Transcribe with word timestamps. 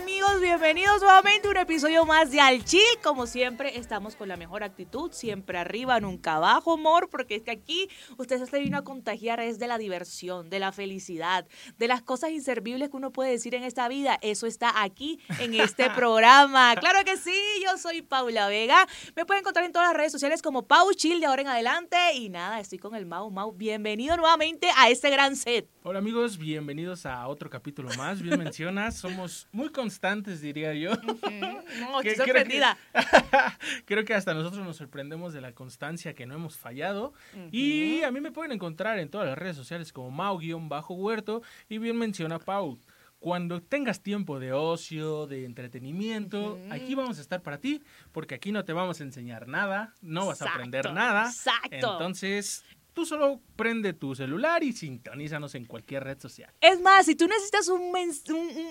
Amigos? 0.00 0.40
Bienvenidos 0.40 1.02
nuevamente 1.02 1.48
a 1.48 1.50
un 1.50 1.56
episodio 1.58 2.06
más 2.06 2.30
de 2.30 2.40
Al 2.40 2.64
Chill. 2.64 2.80
Como 3.02 3.26
siempre, 3.26 3.78
estamos 3.78 4.16
con 4.16 4.28
la 4.28 4.36
mejor 4.36 4.62
actitud, 4.62 5.12
siempre 5.12 5.58
arriba, 5.58 6.00
nunca 6.00 6.36
abajo, 6.36 6.74
amor, 6.74 7.10
porque 7.10 7.34
es 7.36 7.42
que 7.42 7.50
aquí 7.50 7.88
ustedes 8.16 8.48
se 8.48 8.60
vino 8.60 8.78
a 8.78 8.84
contagiar 8.84 9.40
es 9.40 9.58
de 9.58 9.66
la 9.66 9.78
diversión, 9.78 10.48
de 10.48 10.58
la 10.58 10.72
felicidad, 10.72 11.46
de 11.78 11.88
las 11.88 12.02
cosas 12.02 12.30
inservibles 12.30 12.88
que 12.88 12.96
uno 12.96 13.12
puede 13.12 13.32
decir 13.32 13.54
en 13.54 13.62
esta 13.62 13.88
vida. 13.88 14.18
Eso 14.22 14.46
está 14.46 14.82
aquí 14.82 15.18
en 15.38 15.54
este 15.54 15.90
programa. 15.94 16.74
Claro 16.76 17.04
que 17.04 17.16
sí, 17.16 17.36
yo 17.62 17.76
soy 17.76 18.00
Paula 18.00 18.48
Vega. 18.48 18.86
Me 19.16 19.26
pueden 19.26 19.42
encontrar 19.42 19.66
en 19.66 19.72
todas 19.72 19.88
las 19.88 19.96
redes 19.96 20.12
sociales 20.12 20.40
como 20.40 20.66
Pau 20.66 20.92
Chill 20.94 21.20
de 21.20 21.26
ahora 21.26 21.42
en 21.42 21.48
adelante. 21.48 21.96
Y 22.14 22.30
nada, 22.30 22.60
estoy 22.60 22.78
con 22.78 22.94
el 22.94 23.06
Mau 23.06 23.30
Mau. 23.30 23.52
Bienvenido 23.52 24.16
nuevamente 24.16 24.68
a 24.76 24.88
este 24.88 25.10
gran 25.10 25.36
set. 25.36 25.68
Hola 25.82 25.98
amigos, 25.98 26.38
bienvenidos 26.38 27.06
a 27.06 27.26
otro 27.26 27.50
capítulo 27.50 27.90
más. 27.98 28.22
Bien 28.22 28.38
mencionas, 28.44 28.96
somos 28.96 29.48
muy 29.52 29.70
constantes, 29.90 30.40
diría 30.40 30.72
yo. 30.74 30.92
No, 30.94 32.00
Que 32.02 32.10
estoy 32.10 32.26
creo 32.30 32.42
sorprendida. 32.44 32.78
que- 32.92 33.00
creo 33.84 34.04
que 34.04 34.14
hasta 34.14 34.34
nosotros 34.34 34.64
nos 34.64 34.76
sorprendemos 34.76 35.32
de 35.32 35.40
la 35.40 35.52
constancia 35.52 36.14
que 36.14 36.26
no 36.26 36.34
hemos 36.34 36.56
fallado. 36.56 37.12
Y 37.52 38.02
a 38.02 38.10
mí 38.10 38.20
me 38.20 38.30
pueden 38.32 38.52
encontrar 38.52 38.98
en 38.98 39.08
todas 39.08 39.26
las 39.26 39.36
redes 39.38 39.56
sociales 39.56 39.92
como 39.92 40.10
Mau-Huerto. 40.10 41.42
Y 41.68 41.78
bien 41.78 41.96
menciona 41.96 42.38
Pau. 42.38 42.78
Cuando 43.18 43.60
tengas 43.60 44.00
tiempo 44.00 44.40
de 44.40 44.54
ocio, 44.54 45.26
de 45.26 45.44
entretenimiento, 45.44 46.58
aquí 46.70 46.94
vamos 46.94 47.18
a 47.18 47.20
estar 47.20 47.42
para 47.42 47.58
ti, 47.58 47.82
porque 48.12 48.34
aquí 48.34 48.50
no 48.50 48.64
te 48.64 48.72
vamos 48.72 48.98
a 49.00 49.04
enseñar 49.04 49.46
nada, 49.46 49.92
no 50.00 50.24
vas 50.26 50.40
a 50.40 50.46
aprender 50.48 50.90
nada. 50.94 51.26
exacto. 51.28 51.68
Entonces, 51.70 52.64
tú 53.00 53.06
solo 53.06 53.40
prende 53.56 53.94
tu 53.94 54.14
celular 54.14 54.62
y 54.62 54.74
sintonízanos 54.74 55.54
en 55.54 55.64
cualquier 55.64 56.04
red 56.04 56.20
social. 56.20 56.52
Es 56.60 56.82
más, 56.82 57.06
si 57.06 57.14
tú 57.14 57.26
necesitas 57.26 57.68
un, 57.68 57.94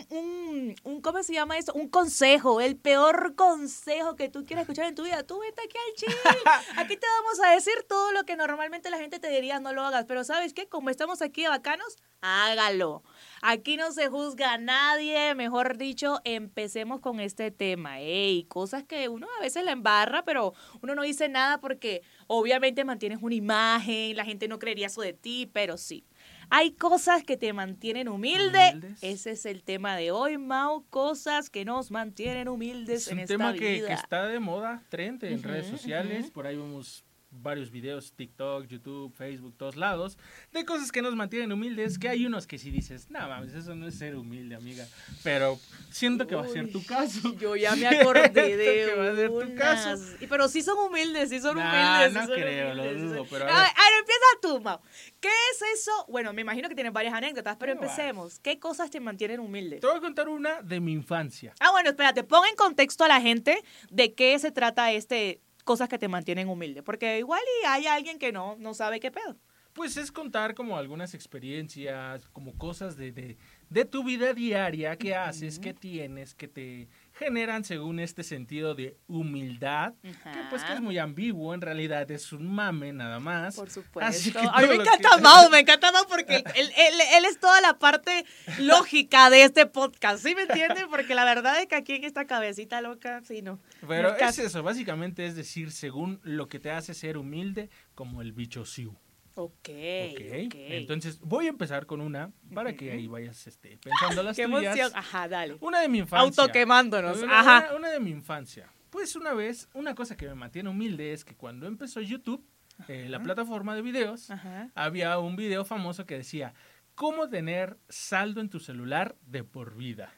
un, 0.10 0.76
un, 0.84 1.02
¿cómo 1.02 1.24
se 1.24 1.34
llama 1.34 1.58
esto? 1.58 1.74
Un 1.74 1.90
consejo, 1.90 2.62
el 2.62 2.78
peor 2.78 3.34
consejo 3.36 4.16
que 4.16 4.30
tú 4.30 4.46
quieras 4.46 4.64
escuchar 4.64 4.86
en 4.86 4.94
tu 4.94 5.04
vida, 5.04 5.24
tú 5.24 5.40
vete 5.40 5.64
aquí 5.64 5.78
al 5.78 5.96
chill. 5.96 6.16
Aquí 6.78 6.96
te 6.96 7.08
vamos 7.18 7.40
a 7.44 7.56
decir 7.56 7.74
todo 7.88 8.12
lo 8.12 8.24
que 8.24 8.36
normalmente 8.36 8.92
la 8.92 9.00
gente 9.00 9.18
te 9.18 9.30
diría 9.30 9.60
no 9.60 9.74
lo 9.74 9.82
hagas, 9.82 10.06
pero 10.06 10.24
¿sabes 10.24 10.54
qué? 10.54 10.68
Como 10.70 10.92
estamos 10.92 11.24
aquí 11.24 11.42
de 11.42 11.50
bacanos, 11.50 11.98
hágalo. 12.22 13.02
Aquí 13.42 13.78
no 13.78 13.92
se 13.92 14.08
juzga 14.10 14.54
a 14.54 14.58
nadie, 14.58 15.34
mejor 15.36 15.78
dicho, 15.78 16.20
empecemos 16.24 17.00
con 17.00 17.20
este 17.20 17.52
tema. 17.52 18.00
Ey, 18.00 18.44
cosas 18.46 18.84
que 18.84 19.08
uno 19.10 19.28
a 19.38 19.42
veces 19.42 19.64
la 19.64 19.72
embarra, 19.72 20.24
pero 20.24 20.54
uno 20.82 20.96
no 20.96 21.04
dice 21.04 21.30
nada 21.30 21.60
porque 21.60 22.02
obviamente 22.28 22.84
mantienes 22.86 23.20
una 23.22 23.36
imagen, 23.36 24.16
la 24.16 24.26
gente 24.26 24.48
no 24.48 24.60
creería 24.60 24.88
eso 24.88 25.02
de 25.02 25.14
ti, 25.14 25.50
pero 25.52 25.78
sí. 25.78 26.06
Hay 26.52 26.72
cosas 26.72 27.24
que 27.24 27.38
te 27.38 27.54
mantienen 27.54 28.08
humilde. 28.08 28.72
Humildes. 28.74 29.04
Ese 29.04 29.32
es 29.32 29.46
el 29.46 29.64
tema 29.64 29.96
de 29.96 30.12
hoy, 30.12 30.38
Mau. 30.40 30.84
Cosas 30.90 31.50
que 31.50 31.64
nos 31.64 31.92
mantienen 31.92 32.48
humildes 32.48 33.04
Es 33.04 33.08
en 33.10 33.14
un 33.14 33.20
esta 33.20 33.34
tema 33.36 33.54
que, 33.54 33.74
vida. 33.74 33.88
que 33.88 33.94
está 33.94 34.26
de 34.26 34.40
moda, 34.40 34.82
trend 34.90 35.24
en 35.24 35.44
redes 35.44 35.68
sociales. 35.68 36.32
Por 36.32 36.48
ahí 36.48 36.56
vemos 36.58 37.04
varios 37.32 37.70
videos, 37.72 38.14
TikTok, 38.14 38.66
YouTube, 38.68 39.14
Facebook, 39.16 39.56
todos 39.58 39.76
lados, 39.76 40.18
de 40.52 40.66
cosas 40.66 40.92
que 40.92 41.02
nos 41.02 41.16
mantienen 41.16 41.52
humildes, 41.52 42.00
que 42.00 42.10
hay 42.10 42.26
unos 42.26 42.48
que 42.48 42.58
si 42.58 42.72
dices, 42.72 43.10
no 43.12 43.20
mames, 43.28 43.54
eso 43.54 43.76
no 43.76 43.88
es 43.88 43.96
ser 43.96 44.16
humilde, 44.16 44.56
amiga. 44.56 44.86
Pero 45.24 45.60
siento 45.92 46.26
que 46.28 46.36
va 46.36 46.44
a 46.44 46.48
ser 46.48 46.72
tu 46.72 46.84
caso. 46.86 47.36
Yo 47.40 47.56
ya 47.56 47.76
me 47.76 47.88
acordé 48.00 48.32
que 48.34 48.58
de 48.58 48.96
va 48.96 49.12
a 49.12 49.16
ser 49.16 49.30
tu 49.30 49.56
caso. 49.56 50.04
Y- 50.20 50.28
Pero 50.28 50.48
sí 50.48 50.62
son 50.64 50.78
humildes, 50.80 51.30
sí 51.30 51.40
son 51.40 51.58
Nah, 51.58 51.70
humildes. 51.70 52.08
sí 52.14 52.14
no 52.20 52.26
son 52.34 52.36
creo, 52.44 52.74
lo 52.76 52.82
humildes, 52.84 53.02
sí 53.02 53.08
dudo, 53.08 53.26
pero 53.30 53.44
a 53.46 53.48
ver. 53.48 53.56
ver, 53.56 53.66
a 53.66 53.66
ver, 53.66 54.00
empieza 54.00 54.26
tú, 54.42 54.62
Mau. 54.62 54.80
¿Qué 55.20 55.30
es 55.54 55.62
eso? 55.80 55.92
Bueno, 56.08 56.34
me 56.34 56.42
imagino 56.42 56.68
que 56.68 56.76
tienes 56.76 56.94
varias 56.94 57.14
anécdotas, 57.14 57.58
pero 57.58 57.74
empecemos. 57.74 58.40
¿Qué 58.40 58.60
cosas 58.60 58.90
te 58.90 59.00
mantienen 59.00 59.40
humilde? 59.40 59.80
Te 59.80 59.88
voy 59.88 59.98
a 59.98 60.02
contar 60.02 60.28
una 60.30 60.62
de 60.62 60.80
mi 60.80 60.94
infancia. 60.94 61.54
Ah, 61.60 61.72
bueno, 61.72 61.90
espérate, 61.92 62.24
pon 62.24 62.44
en 62.50 62.56
contexto 62.56 63.04
a 63.04 63.08
la 63.08 63.22
gente 63.22 63.62
de 63.92 64.14
qué 64.14 64.38
se 64.40 64.52
trata 64.52 64.92
este 64.92 65.42
cosas 65.70 65.88
que 65.88 66.00
te 66.00 66.08
mantienen 66.08 66.50
humilde, 66.50 66.82
porque 66.82 67.20
igual 67.20 67.44
y 67.62 67.66
hay 67.68 67.86
alguien 67.86 68.18
que 68.18 68.32
no 68.32 68.56
no 68.58 68.74
sabe 68.74 69.00
qué 69.00 69.12
pedo. 69.12 69.36
Pues 69.80 69.96
es 69.96 70.12
contar 70.12 70.56
como 70.56 70.78
algunas 70.78 71.14
experiencias, 71.14 72.28
como 72.34 72.54
cosas 72.58 72.98
de, 72.98 73.14
de, 73.14 73.38
de 73.70 73.86
tu 73.86 74.04
vida 74.04 74.34
diaria 74.34 74.98
que 74.98 75.16
haces, 75.16 75.58
que 75.58 75.74
tienes, 75.74 76.36
que 76.36 76.50
te 76.50 76.90
generan 77.14 77.64
según 77.64 78.02
este 78.02 78.24
sentido 78.24 78.76
de 78.76 78.98
humildad, 79.08 79.94
que 80.02 80.12
pues 80.50 80.66
que 80.66 80.74
es 80.74 80.82
muy 80.82 80.98
ambiguo, 80.98 81.54
en 81.54 81.62
realidad 81.62 82.12
es 82.12 82.34
un 82.34 82.46
mame 82.54 82.92
nada 82.92 83.22
más. 83.22 83.56
Por 83.56 83.68
Así 84.04 84.32
supuesto. 84.32 84.42
que 84.42 84.48
A 84.52 84.62
mí 84.62 84.68
me 84.68 84.76
encanta 84.84 85.10
que- 85.16 85.22
Mau, 85.22 85.50
me 85.52 85.60
encanta 85.60 85.92
Mau 85.94 86.06
porque 86.10 86.36
él, 86.36 86.44
él- 86.56 86.72
él- 86.78 87.02
él 87.16 87.26
es 87.26 87.40
toda 87.40 87.62
la 87.62 87.80
parte 87.80 88.26
lógica 88.60 89.30
de 89.30 89.44
este 89.44 89.66
podcast, 89.66 90.22
¿sí 90.26 90.36
me 90.36 90.42
entienden? 90.42 90.90
Porque 90.90 91.16
la 91.16 91.24
verdad 91.24 91.58
es 91.62 91.68
que 91.68 91.76
aquí 91.76 91.94
en 91.94 92.04
esta 92.04 92.26
cabecita 92.26 92.82
loca, 92.82 93.22
sí, 93.24 93.42
no. 93.42 93.60
Pero 93.88 94.12
no 94.12 94.18
es 94.18 94.40
eso, 94.40 94.62
básicamente 94.62 95.26
es 95.26 95.38
decir, 95.38 95.72
según 95.72 96.20
lo 96.24 96.50
que 96.50 96.60
te 96.60 96.70
hace 96.70 96.94
ser 96.94 97.18
humilde, 97.18 97.70
como 97.96 98.22
el 98.22 98.34
bicho 98.34 98.66
Siu. 98.66 98.94
Ok, 99.36 99.70
¿ok? 99.70 100.46
ok. 100.48 100.56
Entonces 100.56 101.20
voy 101.22 101.46
a 101.46 101.50
empezar 101.50 101.86
con 101.86 102.02
una 102.02 102.32
para 102.54 102.76
que 102.76 102.92
ahí 102.92 103.08
vayas 103.08 103.48
este, 103.48 103.78
pensando 103.78 104.22
las 104.24 104.36
Qué 104.38 104.46
tuyas. 104.46 104.76
emoción. 104.78 104.92
Ajá, 104.96 105.28
dale. 105.28 105.58
Una 105.62 105.80
de 105.82 105.88
mi 105.90 106.00
infancia. 106.00 106.44
Autoquemándonos. 106.44 107.22
Una, 107.22 107.40
Ajá. 107.40 107.68
una- 107.70 107.76
una 107.78 107.90
de 107.90 108.00
mi 108.00 108.12
infancia. 108.12 108.70
Pues 108.90 109.16
una 109.16 109.34
vez, 109.34 109.70
una 109.74 109.94
cosa 109.96 110.18
que 110.18 110.28
me 110.28 110.36
mantiene 110.36 110.70
humilde 110.70 111.14
es 111.14 111.24
que 111.24 111.36
cuando 111.36 111.68
empezó 111.68 112.02
YouTube, 112.02 112.44
eh, 112.88 113.08
la 113.10 113.22
plataforma 113.22 113.76
de 113.76 113.82
videos, 113.82 114.32
Ajá. 114.32 114.72
había 114.76 115.18
un 115.20 115.36
video 115.36 115.64
famoso 115.66 116.06
que 116.06 116.16
decía, 116.18 116.54
¿cómo 116.96 117.30
tener 117.30 117.78
saldo 117.88 118.42
en 118.42 118.50
tu 118.50 118.60
celular 118.60 119.16
de 119.28 119.44
por 119.44 119.76
vida? 119.76 120.12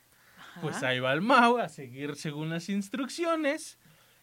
Pues 0.61 0.83
ahí 0.83 0.99
va 0.99 1.13
el 1.13 1.21
Mau 1.21 1.57
a 1.59 1.69
seguir 1.69 2.15
según 2.15 2.49
las 2.49 2.69
instrucciones. 2.69 3.77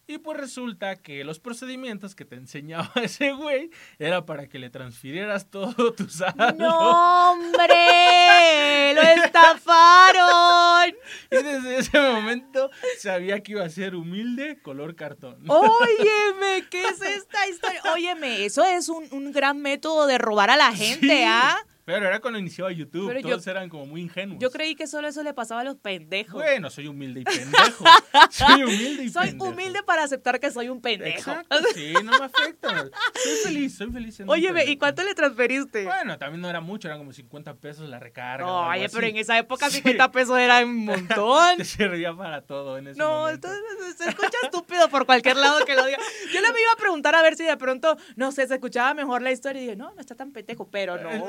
Y 0.09 0.17
pues 0.17 0.39
resulta 0.39 0.95
que 0.95 1.23
los 1.23 1.37
procedimientos 1.37 2.15
que 2.15 2.25
te 2.25 2.35
enseñaba 2.35 2.91
ese 3.03 3.31
güey 3.31 3.69
era 3.99 4.25
para 4.25 4.47
que 4.47 4.57
le 4.57 4.71
transfirieras 4.71 5.51
todo 5.51 5.93
tu 5.93 6.09
saldo. 6.09 6.51
¡No, 6.53 7.29
hombre! 7.29 8.95
¡Lo 8.95 9.01
estafaron! 9.03 10.95
Y 11.31 11.35
desde 11.35 11.77
ese 11.77 11.99
momento 11.99 12.71
sabía 12.97 13.41
que 13.41 13.51
iba 13.51 13.63
a 13.63 13.69
ser 13.69 13.93
humilde, 13.93 14.59
color 14.63 14.95
cartón. 14.95 15.43
Óyeme, 15.47 16.67
¿qué 16.71 16.87
es 16.87 17.01
esta 17.01 17.47
historia? 17.47 17.81
Óyeme, 17.93 18.45
eso 18.45 18.63
es 18.63 18.89
un, 18.89 19.07
un 19.11 19.31
gran 19.31 19.61
método 19.61 20.07
de 20.07 20.17
robar 20.17 20.49
a 20.49 20.57
la 20.57 20.71
gente, 20.71 21.07
Sí, 21.07 21.23
¿ah? 21.23 21.55
Pero 21.91 22.05
era 22.05 22.19
cuando 22.19 22.37
iniciaba 22.37 22.71
YouTube, 22.71 23.07
Pero 23.07 23.19
yo- 23.21 23.29
todos 23.29 23.47
eran 23.47 23.67
como 23.67 23.87
muy 23.87 24.01
ingenuos. 24.01 24.39
Yo 24.39 24.51
creí 24.51 24.75
que 24.75 24.85
solo 24.85 25.07
eso 25.07 25.23
le 25.23 25.33
pasaba 25.33 25.61
a 25.61 25.63
los 25.63 25.75
pendejos. 25.77 26.33
Bueno, 26.33 26.69
soy 26.69 26.85
humilde 26.87 27.21
y 27.21 27.23
pendejo. 27.23 27.83
soy 28.29 28.63
humilde 28.63 29.03
y 29.05 29.09
soy 29.09 29.29
pendejo. 29.29 29.49
humilde 29.51 29.81
para 29.83 30.03
aceptar 30.03 30.39
que 30.39 30.51
soy 30.51 30.69
un 30.69 30.81
pendejo. 30.81 31.17
Exacto, 31.31 31.57
sí, 31.73 31.93
no 32.03 32.11
me 32.19 32.25
afecta. 32.25 32.83
Soy 33.23 33.35
feliz, 33.43 33.75
soy 33.75 33.91
feliz. 33.91 34.21
Óyeme, 34.27 34.65
¿y 34.65 34.77
cuánto 34.77 35.03
le 35.03 35.15
transferiste? 35.15 35.85
Bueno, 35.85 36.17
también 36.19 36.41
no 36.41 36.49
era 36.49 36.61
mucho, 36.61 36.87
eran 36.87 36.99
como 36.99 37.11
50 37.11 37.55
pesos 37.55 37.89
la 37.89 37.97
recarga. 37.99 38.45
o 38.45 38.59
algo 38.69 38.71
Oye, 38.83 38.89
pero 38.89 39.07
así. 39.07 39.09
en 39.09 39.17
esa 39.17 39.37
época 39.39 39.69
Sí. 39.69 39.77
50 39.77 40.11
pesos 40.11 40.37
era 40.37 40.63
un 40.63 40.85
montón. 40.85 41.57
Te 41.57 41.65
servía 41.65 42.15
para 42.15 42.41
todo 42.41 42.77
en 42.77 42.87
ese 42.89 42.99
No, 42.99 43.09
momento. 43.21 43.47
entonces 43.47 43.95
se 43.97 44.09
escucha 44.09 44.37
estúpido 44.43 44.89
por 44.89 45.05
cualquier 45.07 45.37
lado 45.37 45.65
que 45.65 45.73
lo 45.75 45.85
diga. 45.85 45.97
Yo 46.33 46.39
le 46.41 46.51
me 46.53 46.61
iba 46.61 46.71
a 46.73 46.75
preguntar 46.77 47.15
a 47.15 47.21
ver 47.23 47.35
si 47.35 47.43
de 47.45 47.57
pronto, 47.57 47.97
no 48.15 48.31
sé, 48.31 48.45
se 48.47 48.53
escuchaba 48.55 48.93
mejor 48.93 49.21
la 49.23 49.31
historia 49.31 49.59
y 49.61 49.65
dije, 49.65 49.75
no, 49.75 49.91
no 49.93 49.99
está 50.01 50.13
tan 50.15 50.31
pendejo, 50.31 50.69
pero 50.69 50.97
no, 51.01 51.09
pues, 51.09 51.21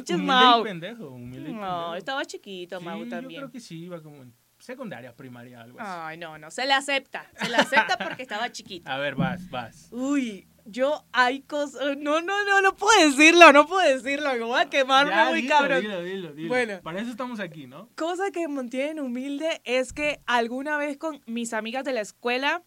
manches, 0.00 0.16
humilde 0.16 0.32
Mau. 0.34 0.60
y 0.60 0.64
pendejo, 0.64 1.08
humilde 1.10 1.50
y 1.50 1.52
No, 1.52 1.60
pendejo. 1.60 1.94
estaba 1.96 2.24
chiquito, 2.24 2.78
Sí, 2.78 2.84
Mau 2.84 3.04
Yo 3.04 3.08
también. 3.08 3.40
creo 3.40 3.50
que 3.52 3.60
sí, 3.60 3.84
iba 3.84 4.02
como 4.02 4.22
en 4.22 4.34
secundaria, 4.58 5.14
primaria, 5.16 5.62
algo 5.62 5.80
así. 5.80 5.90
Ay, 5.92 6.18
no, 6.18 6.36
no, 6.38 6.50
se 6.50 6.66
le 6.66 6.72
acepta, 6.74 7.30
se 7.40 7.48
le 7.48 7.56
acepta 7.56 7.96
porque 7.96 8.22
estaba 8.22 8.50
chiquito. 8.52 8.90
A 8.90 8.98
ver, 8.98 9.14
vas, 9.14 9.48
vas. 9.48 9.88
Uy, 9.90 10.46
yo 10.66 11.06
hay 11.12 11.40
cosas, 11.40 11.96
no, 11.96 12.20
no, 12.20 12.44
no, 12.44 12.60
no 12.60 12.76
puedo 12.76 12.92
decirlo, 13.08 13.52
no 13.52 13.66
puedo 13.66 13.88
decirlo, 13.88 14.30
me 14.34 14.38
voy 14.40 14.60
a 14.60 14.68
quemarme 14.68 15.12
Ya, 15.12 15.30
muy 15.30 15.42
dilo, 15.42 15.54
cabrón. 15.56 15.80
Dilo, 15.80 16.02
dilo, 16.02 16.32
dilo. 16.34 16.48
Bueno. 16.48 16.80
Para 16.82 17.00
eso 17.00 17.10
estamos 17.10 17.40
aquí, 17.40 17.66
¿no? 17.66 17.88
Cosa 17.96 18.30
que 18.30 18.46
me 18.46 18.54
mantiene 18.56 19.00
humilde 19.00 19.62
es 19.64 19.92
que 19.94 20.20
alguna 20.26 20.76
vez 20.76 20.98
con 20.98 21.22
mis 21.26 21.54
amigas 21.54 21.84
de 21.84 21.92
la 21.94 22.02
escuela 22.02 22.62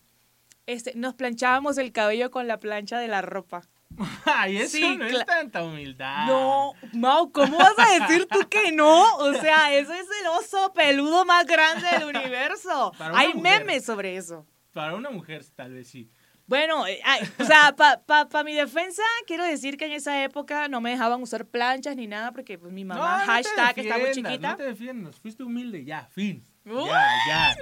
este, 0.65 0.93
nos 0.95 1.13
planchábamos 1.13 1.77
el 1.77 1.91
cabello 1.91 2.31
con 2.31 2.47
la 2.47 2.59
plancha 2.59 2.97
de 2.99 3.07
la 3.07 3.21
ropa. 3.21 3.61
Ay, 4.25 4.57
eso 4.57 4.77
Sí, 4.77 4.97
no 4.97 5.05
es 5.05 5.25
tanta 5.25 5.63
humildad. 5.63 6.27
No, 6.27 6.73
Mau, 6.93 7.31
¿cómo 7.31 7.57
vas 7.57 7.73
a 7.77 7.99
decir 7.99 8.27
tú 8.31 8.47
que 8.49 8.71
no? 8.71 9.15
O 9.17 9.33
sea, 9.33 9.73
ese 9.73 9.93
es 9.99 10.07
el 10.21 10.27
oso 10.27 10.73
peludo 10.73 11.25
más 11.25 11.45
grande 11.45 11.87
del 11.91 12.15
universo. 12.15 12.91
Hay 12.99 13.33
mujer. 13.33 13.59
memes 13.65 13.85
sobre 13.85 14.17
eso. 14.17 14.45
Para 14.73 14.95
una 14.95 15.09
mujer 15.09 15.43
tal 15.55 15.73
vez 15.73 15.87
sí. 15.87 16.09
Bueno, 16.45 16.85
eh, 16.85 16.99
ay, 17.05 17.21
o 17.39 17.45
sea, 17.45 17.73
para 17.75 18.01
pa, 18.01 18.27
pa 18.27 18.43
mi 18.43 18.53
defensa, 18.53 19.01
quiero 19.25 19.45
decir 19.45 19.77
que 19.77 19.85
en 19.85 19.93
esa 19.93 20.23
época 20.23 20.67
no 20.67 20.81
me 20.81 20.89
dejaban 20.91 21.21
usar 21.21 21.45
planchas 21.45 21.95
ni 21.95 22.05
nada 22.05 22.33
porque 22.33 22.57
pues, 22.57 22.73
mi 22.73 22.83
mamá, 22.83 23.19
No, 23.19 23.25
no 23.25 23.31
hashtag, 23.31 23.77
muy 23.77 23.85
defiendas, 23.85 24.15
chiquita. 24.15 24.49
No 24.49 24.55
te 24.57 24.63
defiendas, 24.63 25.19
fuiste 25.19 25.43
humilde, 25.43 25.85
ya, 25.85 26.05
fin. 26.11 26.45
Uy, 26.65 26.85
ya, 26.85 27.07
ya. 27.27 27.55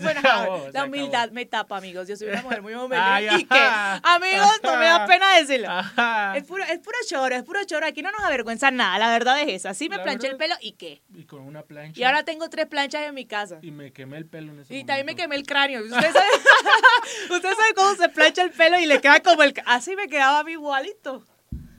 Bueno, 0.00 0.20
acabó, 0.20 0.56
la 0.58 0.68
acabó. 0.68 0.86
humildad 0.86 1.30
me 1.30 1.44
tapa, 1.44 1.76
amigos. 1.76 2.06
Yo 2.06 2.16
soy 2.16 2.28
una 2.28 2.42
mujer 2.42 2.62
muy 2.62 2.74
humilde. 2.74 2.96
Ay, 2.98 3.28
¿Y 3.40 3.44
qué? 3.44 3.58
ajá. 3.58 4.00
Amigos, 4.14 4.60
no 4.62 4.76
me 4.76 4.84
da 4.86 5.06
pena 5.06 5.36
decirlo. 5.36 5.70
Ajá. 5.70 6.36
Es 6.36 6.44
puro, 6.44 6.62
es 6.64 6.78
puro 6.78 6.96
choro, 7.08 7.34
es 7.34 7.42
puro 7.42 7.64
choro. 7.64 7.86
Aquí 7.86 8.02
no 8.02 8.10
nos 8.12 8.22
avergüenza 8.22 8.70
nada, 8.70 8.98
la 8.98 9.10
verdad 9.10 9.40
es 9.40 9.48
esa. 9.48 9.74
Sí 9.74 9.88
me 9.88 9.96
La 9.96 10.04
planché 10.04 10.28
el 10.28 10.36
pelo 10.36 10.54
y 10.60 10.72
qué. 10.72 11.02
Y 11.14 11.24
con 11.24 11.40
una 11.42 11.62
plancha. 11.62 12.00
Y 12.00 12.04
ahora 12.04 12.24
tengo 12.24 12.48
tres 12.48 12.66
planchas 12.66 13.02
en 13.02 13.14
mi 13.14 13.26
casa. 13.26 13.58
Y 13.62 13.70
me 13.72 13.92
quemé 13.92 14.18
el 14.18 14.26
pelo 14.26 14.52
en 14.52 14.60
ese 14.60 14.74
Y 14.76 14.84
también 14.84 15.06
me 15.06 15.16
quemé 15.16 15.34
el 15.36 15.44
cráneo. 15.46 15.80
Usted 15.82 16.12
sabe, 16.12 16.26
usted 17.30 17.50
sabe 17.54 17.74
cómo 17.74 17.94
se 17.96 18.08
plancha 18.08 18.42
el 18.42 18.50
pelo 18.50 18.78
y 18.78 18.86
le 18.86 19.00
queda 19.00 19.20
como 19.20 19.42
el... 19.42 19.54
Así 19.66 19.96
me 19.96 20.06
quedaba 20.08 20.40
a 20.40 20.44
mí 20.44 20.52
igualito. 20.52 21.24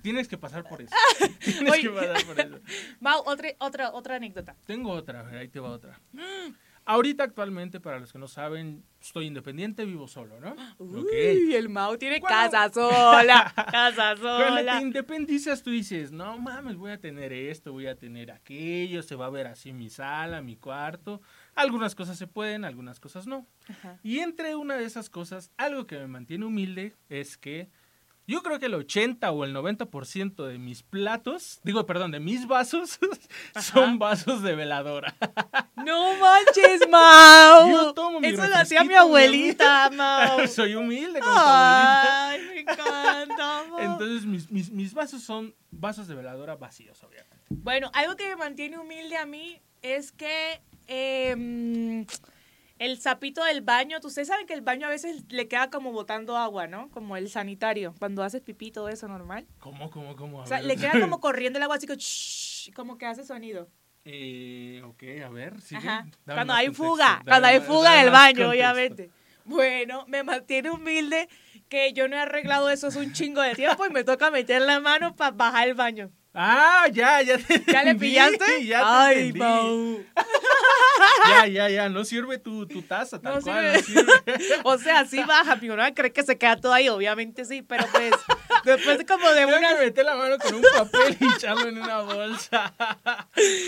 Tienes 0.04 0.28
que 0.28 0.38
pasar 0.38 0.64
por 0.64 0.82
eso. 0.82 0.94
Tienes 1.40 1.72
Oye. 1.74 1.82
que 1.82 1.90
pasar 1.90 2.26
por 2.26 2.40
eso. 2.40 2.60
Mau, 3.00 3.24
otra, 3.26 3.50
otra, 3.58 3.92
otra 3.92 4.16
anécdota. 4.18 4.56
Tengo 4.68 4.92
otra, 4.92 5.22
a 5.22 5.24
ver, 5.24 5.38
ahí 5.38 5.48
te 5.48 5.60
va 5.60 5.70
otra. 5.72 6.00
Ahorita 6.88 7.24
actualmente, 7.24 7.80
para 7.80 8.00
los 8.00 8.14
que 8.14 8.20
no 8.20 8.28
saben, 8.28 8.84
estoy 9.02 9.26
independiente, 9.26 9.86
vivo 9.86 10.08
solo, 10.08 10.40
¿no? 10.40 10.56
Uy, 10.78 11.56
el 11.56 11.68
Mau 11.68 11.98
tiene 11.98 12.20
Cuando- 12.20 12.52
casa 12.52 12.72
sola. 12.72 13.52
Casa 13.72 14.16
Cuando 14.22 14.56
te 14.58 14.62
sola. 14.62 14.82
independizas, 14.82 15.64
tú 15.64 15.72
dices, 15.72 16.12
no 16.12 16.38
mames, 16.38 16.76
voy 16.76 16.92
a 16.92 17.00
tener 17.00 17.34
esto, 17.34 17.72
voy 17.72 17.88
a 17.88 17.96
tener 17.98 18.32
aquello, 18.32 19.02
se 19.02 19.16
va 19.16 19.26
a 19.26 19.30
ver 19.32 19.48
así 19.48 19.74
mi 19.74 19.90
sala, 19.90 20.42
mi 20.44 20.58
cuarto. 20.58 21.22
Algunas 21.56 21.96
cosas 21.96 22.18
se 22.20 22.28
pueden, 22.28 22.66
algunas 22.66 23.00
cosas 23.00 23.26
no. 23.26 23.48
Ajá. 23.68 23.98
Y 24.04 24.20
entre 24.20 24.56
una 24.56 24.76
de 24.76 24.86
esas 24.86 25.10
cosas, 25.10 25.52
algo 25.58 25.88
que 25.88 25.98
me 25.98 26.08
mantiene 26.08 26.46
humilde 26.46 26.94
es 27.10 27.36
que 27.38 27.70
yo 28.28 28.42
creo 28.42 28.60
que 28.60 28.66
el 28.66 28.74
80 28.74 29.32
o 29.32 29.44
el 29.44 29.56
90% 29.56 30.46
de 30.48 30.58
mis 30.58 30.84
platos, 30.84 31.60
digo, 31.64 31.86
perdón, 31.86 32.12
de 32.12 32.20
mis 32.20 32.48
vasos, 32.48 33.00
son 33.62 34.00
vasos 34.00 34.42
de 34.42 34.56
veladora. 34.56 35.16
No 35.86 36.16
manches, 36.18 36.90
Mau. 36.90 37.70
Yo 37.70 37.94
tomo 37.94 38.20
mi 38.20 38.30
Eso 38.30 38.48
lo 38.48 38.56
hacía 38.56 38.84
mi 38.84 38.96
abuelita, 38.96 39.92
Mau. 39.92 40.48
Soy 40.48 40.74
humilde 40.74 41.20
con 41.20 41.30
tu 41.30 41.38
abuelita. 41.38 42.30
Ay, 42.30 42.42
me 42.42 42.60
encanta, 42.62 43.64
Mau. 43.70 43.80
Entonces, 43.80 44.26
mis, 44.26 44.50
mis, 44.50 44.72
mis 44.72 44.96
vasos 44.96 45.22
son 45.22 45.54
vasos 45.70 46.08
de 46.08 46.16
veladora 46.16 46.56
vacíos, 46.56 47.04
obviamente. 47.04 47.38
Bueno, 47.50 47.92
algo 47.94 48.16
que 48.16 48.28
me 48.30 48.36
mantiene 48.36 48.80
humilde 48.80 49.16
a 49.16 49.28
mí 49.28 49.62
es 49.84 50.12
que 50.12 50.60
em, 50.88 52.06
el 52.80 53.00
sapito 53.00 53.44
del 53.44 53.62
baño, 53.62 53.98
ustedes 54.04 54.28
saben 54.28 54.46
que 54.48 54.54
el 54.54 54.62
baño 54.62 54.88
a 54.88 54.90
veces 54.90 55.24
le 55.30 55.48
queda 55.48 55.70
como 55.70 55.92
botando 55.92 56.38
agua, 56.38 56.68
¿no? 56.68 56.90
Como 56.92 57.16
el 57.18 57.30
sanitario, 57.30 57.96
cuando 58.00 58.24
haces 58.24 58.42
pipí, 58.42 58.72
todo 58.72 58.90
eso 58.90 59.08
normal. 59.08 59.48
¿Cómo, 59.60 59.90
cómo, 59.90 60.16
cómo? 60.16 60.42
A 60.42 60.44
O 60.44 60.48
sea, 60.48 60.58
ver. 60.58 60.66
le 60.68 60.78
queda 60.78 61.00
como 61.00 61.20
corriendo 61.22 61.58
el 61.58 61.64
agua 61.64 61.78
así 61.78 61.88
que, 61.88 62.74
como 62.74 62.98
que 62.98 63.06
hace 63.06 63.24
sonido. 63.24 63.70
Eh, 64.04 64.82
ok, 64.86 65.04
a 65.26 65.30
ver, 65.30 65.62
sigue. 65.62 65.82
Cuando 66.26 66.54
hay 66.54 66.68
contexto, 66.68 66.84
fuga, 66.84 67.06
dame 67.06 67.24
cuando 67.26 67.48
hay 67.48 67.60
fuga 67.60 67.90
dame 67.90 68.00
en 68.00 68.06
el 68.06 68.12
más 68.12 68.22
baño, 68.22 68.46
contexto. 68.46 68.50
obviamente. 68.50 69.10
Bueno, 69.46 70.06
me 70.08 70.24
mantiene 70.24 70.70
humilde 70.72 71.30
que 71.70 71.94
yo 71.94 72.08
no 72.08 72.16
he 72.16 72.20
arreglado 72.20 72.70
eso 72.70 72.88
hace 72.88 73.00
un 73.00 73.14
chingo 73.14 73.42
de 73.42 73.56
tiempo 73.56 73.86
y 73.86 73.90
me 73.92 74.04
toca 74.04 74.32
meter 74.32 74.62
la 74.62 74.80
mano 74.80 75.16
para 75.16 75.32
bajar 75.32 75.68
el 75.68 75.74
baño. 75.76 76.12
Ah, 76.38 76.88
ya, 76.92 77.22
ya 77.22 77.38
te 77.38 77.64
¿Ya 77.72 77.84
le 77.84 77.96
pillaste? 77.96 78.66
Ya 78.66 78.80
te 78.80 78.86
Ay. 78.86 79.34
Mau. 79.34 80.04
Ya, 81.28 81.48
ya, 81.48 81.70
ya, 81.70 81.90
no 81.90 82.06
sirve 82.06 82.38
tu, 82.38 82.66
tu 82.68 82.82
taza, 82.82 83.20
tal 83.20 83.36
No 83.36 83.42
cual. 83.42 83.82
sirve. 83.84 84.04
no 84.04 84.38
sirve. 84.38 84.62
O 84.64 84.78
sea, 84.78 85.06
sí 85.06 85.22
baja, 85.24 85.56
mi 85.58 85.68
no 85.68 85.76
cree 85.94 86.12
que 86.12 86.24
se 86.24 86.38
queda 86.38 86.56
todo 86.56 86.74
ahí, 86.74 86.88
obviamente 86.90 87.46
sí, 87.46 87.62
pero 87.62 87.86
pues 87.92 88.14
después 88.64 88.98
de 89.00 89.06
como 89.06 89.30
de 89.32 89.46
una... 89.46 89.76
que 89.76 89.86
meter 89.86 90.06
la 90.06 90.16
mano 90.16 90.38
con 90.38 90.56
un 90.56 90.64
papel 90.76 91.18
y 91.20 91.26
echarlo 91.36 91.68
en 91.68 91.78
una 91.80 92.02
bolsa. 92.02 92.74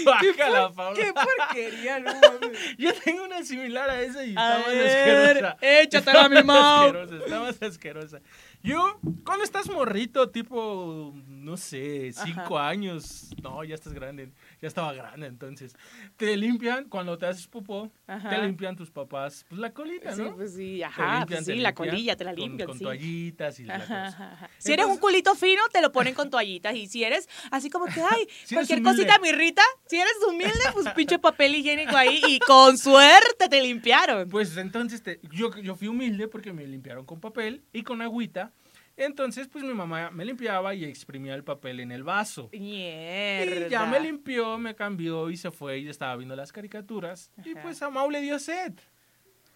Bájala, 0.06 0.72
Paula. 0.72 0.96
¡Qué 1.00 1.14
porquería, 1.14 2.00
no 2.00 2.14
mames! 2.14 2.60
Yo 2.78 2.94
tengo 2.94 3.24
una 3.26 3.44
similar 3.44 3.90
a 3.90 4.02
esa 4.02 4.24
y 4.24 4.34
A 4.38 4.58
está 4.58 4.58
más 4.60 4.68
asquerosa. 4.68 5.58
échatela, 5.62 6.22
Está 6.22 6.30
mi 6.30 6.38
asquerosa, 6.38 7.16
Está 7.16 7.40
más 7.40 7.62
asquerosa. 7.62 8.20
Yo, 8.68 9.00
cuando 9.24 9.46
estás 9.46 9.70
morrito, 9.70 10.30
tipo, 10.30 11.14
no 11.30 11.56
sé, 11.56 12.12
cinco 12.12 12.60
años, 12.60 13.30
no, 13.42 13.64
ya 13.64 13.76
estás 13.76 13.94
grande, 13.94 14.34
ya 14.62 14.68
estaba 14.68 14.92
grande 14.92 15.28
entonces, 15.28 15.74
te 16.18 16.36
limpian, 16.36 16.90
cuando 16.90 17.18
te 17.18 17.28
haces 17.28 17.48
popó, 17.48 17.90
Ajá. 18.08 18.30
te 18.30 18.38
limpian 18.40 18.76
tus 18.76 18.92
papás, 18.92 19.46
pues 19.48 19.62
la 19.62 19.72
colita, 19.74 20.14
Sí, 20.14 20.22
¿no? 20.22 20.36
pues 20.36 20.54
sí, 20.54 20.84
ajá, 20.84 21.20
limpian, 21.20 21.46
pues 21.46 21.56
sí, 21.56 21.62
la 21.62 21.74
colilla 21.74 22.18
te 22.18 22.26
la 22.26 22.34
limpian, 22.34 22.68
Con 22.68 22.78
sí. 22.78 22.84
toallitas 22.84 23.58
y 23.62 23.64
la 23.64 23.76
Ajá, 23.76 23.86
cosa. 23.86 24.08
ajá, 24.08 24.34
ajá. 24.34 24.50
Si 24.58 24.74
eres 24.74 24.86
un 24.88 24.98
culito 24.98 25.34
fino, 25.36 25.62
te 25.72 25.82
lo 25.82 25.94
ponen 25.94 26.14
con 26.14 26.30
toallitas. 26.30 26.76
Y 26.76 26.88
si 26.88 27.06
eres 27.06 27.30
así 27.52 27.70
como 27.70 27.86
que, 27.86 28.02
ay, 28.02 28.28
Si 28.44 28.54
cualquier 28.54 28.82
cosita 28.84 29.18
me 29.20 29.30
irrita, 29.30 29.62
si 29.86 29.96
eres 29.98 30.12
humilde, 30.28 30.52
pues 30.74 30.90
pinche 30.90 31.20
papel 31.20 31.56
higiénico 31.56 31.96
ahí. 31.96 32.20
Y 32.28 32.40
con 32.40 32.78
suerte 32.78 33.48
te 33.50 33.62
limpiaron. 33.62 34.28
Pues 34.28 34.58
entonces 34.58 35.02
te- 35.02 35.22
yo, 35.32 35.56
yo 35.58 35.76
fui 35.76 35.88
humilde 35.88 36.28
porque 36.28 36.52
me 36.52 36.68
limpiaron 36.68 37.06
con 37.06 37.22
papel 37.22 37.64
y 37.72 37.84
con 37.84 38.02
agüita. 38.02 38.52
Entonces, 38.96 39.48
pues 39.48 39.64
mi 39.64 39.76
mamá 39.76 40.10
me 40.10 40.26
limpiaba 40.26 40.74
y 40.74 40.84
exprimía 40.84 41.36
el 41.36 41.44
papel 41.44 41.80
en 41.80 41.92
el 41.92 42.04
vaso. 42.04 42.50
Mierda. 42.52 43.68
Y 43.68 43.70
ya 43.70 43.86
me 43.86 44.00
limpió, 44.00 44.58
me 44.58 44.74
cambió 44.74 45.30
y 45.30 45.38
se 45.38 45.52
fue 45.52 45.80
y 45.80 45.88
estaba 45.88 46.16
viendo 46.16 46.36
las 46.36 46.52
caricaturas. 46.52 47.32
Y 47.46 47.54
pues 47.56 47.82
a 47.84 47.92
Mau 47.92 48.10
le 48.10 48.22
dio 48.22 48.40
sed. 48.40 48.74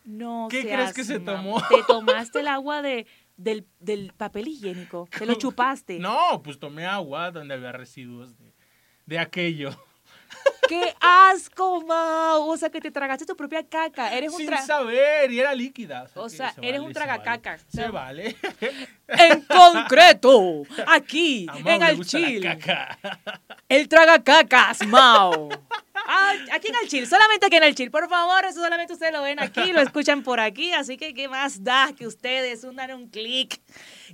No 0.04 0.48
¿Qué 0.50 0.62
seas 0.62 0.76
crees 0.76 0.94
que 0.94 1.04
se 1.04 1.20
tomó? 1.20 1.60
Te 1.70 1.84
tomaste 1.88 2.40
el 2.40 2.48
agua 2.48 2.82
de, 2.82 3.08
del, 3.38 3.68
del 3.80 4.14
papel 4.16 4.48
higiénico. 4.48 5.08
Te 5.18 5.26
lo 5.26 5.34
chupaste. 5.38 6.00
No, 6.00 6.42
pues 6.44 6.60
tomé 6.60 6.86
agua 6.86 7.32
donde 7.32 7.56
había 7.56 7.72
residuos 7.72 8.38
de, 8.38 8.54
de 9.08 9.20
aquello. 9.20 9.72
¡Qué 10.72 10.96
asco, 11.02 11.82
Mau! 11.82 12.50
O 12.50 12.56
sea, 12.56 12.70
que 12.70 12.80
te 12.80 12.92
tragaste 12.92 13.26
tu 13.26 13.36
propia 13.36 13.62
caca. 13.62 14.16
Eres 14.16 14.32
un 14.32 14.38
Sin 14.38 14.58
saber, 14.60 15.30
y 15.30 15.42
era 15.42 15.54
líquida. 15.54 16.08
O 16.16 16.30
sea, 16.30 16.54
se 16.54 16.62
eres 16.62 16.80
vale, 16.80 16.88
un 16.88 16.94
tragacaca. 16.94 17.60
Se 17.68 17.90
vale. 17.90 18.38
En 19.10 19.42
concreto, 19.42 20.64
aquí, 20.88 21.46
en 21.54 21.66
le 21.66 21.94
gusta 21.96 22.20
la 22.20 22.28
Alchil. 22.28 22.58
caca. 22.58 22.98
El 23.68 23.90
tragacacas, 23.90 24.88
Mau. 24.88 25.50
Ah, 26.08 26.34
aquí 26.54 26.68
en 26.70 26.76
el 26.82 26.88
chill, 26.90 27.08
solamente 27.08 27.46
aquí 27.46 27.56
en 27.56 27.64
el 27.64 27.76
chill, 27.76 27.92
por 27.92 28.10
favor, 28.10 28.44
eso 28.46 28.62
solamente 28.62 28.94
ustedes 28.94 29.14
lo 29.14 29.22
ven 29.22 29.40
aquí, 29.40 29.72
lo 29.72 29.82
escuchan 29.82 30.24
por 30.24 30.40
aquí, 30.40 30.74
así 30.74 30.98
que 30.98 31.14
qué 31.14 31.28
más 31.28 31.64
da 31.64 31.94
que 31.98 32.08
ustedes 32.08 32.64
hundan 32.64 32.94
un 32.94 33.08
clic, 33.10 33.62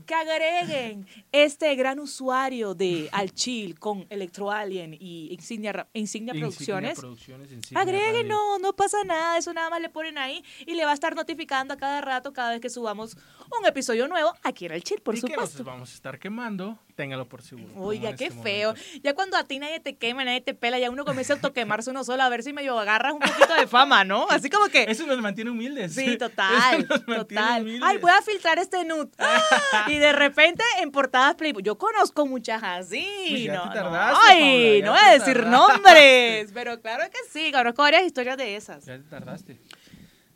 que 0.05 0.13
agreguen 0.13 1.07
este 1.31 1.73
gran 1.75 1.99
usuario 1.99 2.75
de 2.75 3.09
Al 3.11 3.31
Chill 3.33 3.79
con 3.79 4.05
Electro 4.09 4.51
Alien 4.51 4.93
y 4.99 5.33
Insignia, 5.33 5.71
Ra- 5.73 5.87
Insignia 5.93 6.33
Producciones. 6.33 6.99
Producciones, 6.99 7.51
Insignia 7.51 7.81
Agreguen, 7.81 8.27
no, 8.27 8.59
no 8.59 8.73
pasa 8.73 9.03
nada, 9.03 9.37
eso 9.37 9.53
nada 9.53 9.69
más 9.69 9.81
le 9.81 9.89
ponen 9.89 10.17
ahí 10.17 10.43
y 10.65 10.73
le 10.75 10.85
va 10.85 10.91
a 10.91 10.93
estar 10.93 11.15
notificando 11.15 11.73
a 11.73 11.77
cada 11.77 12.01
rato, 12.01 12.33
cada 12.33 12.51
vez 12.51 12.61
que 12.61 12.69
subamos 12.69 13.15
un 13.59 13.65
episodio 13.65 14.07
nuevo 14.07 14.33
aquí 14.43 14.65
en 14.65 14.73
el 14.73 14.83
chill, 14.83 15.01
por 15.01 15.15
y 15.15 15.21
que 15.21 15.27
supuesto. 15.27 15.57
nos 15.59 15.65
vamos 15.65 15.91
a 15.91 15.93
estar 15.93 16.19
quemando, 16.19 16.77
téngalo 16.97 17.29
por 17.29 17.41
seguro. 17.43 17.69
Oiga, 17.77 18.13
qué 18.15 18.25
este 18.25 18.41
feo. 18.43 18.71
momento. 18.71 18.99
Ya 19.03 19.13
cuando 19.13 19.37
a 19.37 19.43
ti 19.45 19.59
nadie 19.59 19.79
te 19.79 19.95
quema, 19.95 20.25
nadie 20.25 20.41
te 20.41 20.53
pela, 20.55 20.79
ya 20.79 20.89
uno 20.89 21.05
comienza 21.05 21.33
a 21.33 21.35
autoquemarse 21.35 21.91
uno 21.91 22.03
solo 22.03 22.23
a 22.23 22.29
ver 22.29 22.41
si 22.43 22.51
medio 22.51 22.77
agarras 22.77 23.13
un 23.13 23.19
poquito 23.19 23.53
de 23.53 23.67
fama, 23.67 24.03
¿no? 24.03 24.27
Así 24.29 24.49
como 24.49 24.65
que. 24.67 24.83
Eso 24.89 25.05
nos 25.05 25.19
mantiene 25.19 25.51
humildes. 25.51 25.93
Sí, 25.93 26.17
total, 26.19 26.79
Eso 26.81 26.87
nos 26.89 27.07
mantiene 27.07 27.41
total. 27.43 27.61
humildes. 27.61 27.83
Ay, 27.85 27.97
voy 27.99 28.11
a 28.11 28.21
filtrar 28.23 28.57
este 28.59 28.83
nude. 28.83 29.09
¡Ah! 29.19 29.85
Y 29.87 29.97
de 29.99 30.11
repente 30.11 30.63
en 30.81 30.91
portadas 30.91 31.35
Playboy. 31.35 31.61
Yo 31.63 31.77
conozco 31.77 32.25
muchas 32.25 32.61
así. 32.63 33.07
Pues 33.29 33.43
ya 33.43 33.53
no, 33.53 33.61
te 33.61 33.67
no. 33.67 33.73
tardaste, 33.75 34.19
Ay, 34.33 34.79
ya 34.79 34.85
no 34.87 34.91
voy 34.93 35.01
a 35.05 35.11
decir 35.13 35.33
tardaste. 35.37 35.49
nombres. 35.73 36.49
Pero 36.53 36.81
claro 36.81 37.03
que 37.11 37.17
sí, 37.31 37.51
conozco 37.51 37.83
varias 37.83 38.03
historias 38.03 38.37
de 38.37 38.55
esas. 38.55 38.83
Ya 38.85 38.97
te 38.97 39.03
tardaste. 39.03 39.61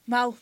Mau, 0.06 0.38